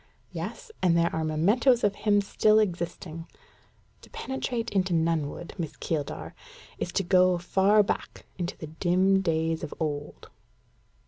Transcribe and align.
"Yes, 0.31 0.71
and 0.81 0.97
there 0.97 1.15
are 1.15 1.23
mementos 1.23 1.83
of 1.83 1.93
him 1.93 2.21
still 2.21 2.57
existing. 2.57 3.27
To 4.01 4.09
penetrate 4.09 4.71
into 4.71 4.95
Nunnwood, 4.95 5.51
Miss 5.59 5.77
Keeldar, 5.77 6.33
is 6.79 6.91
to 6.93 7.03
go 7.03 7.37
far 7.37 7.83
back 7.83 8.25
into 8.39 8.57
the 8.57 8.65
dim 8.65 9.21
days 9.21 9.63
of 9.63 9.75
old. 9.79 10.31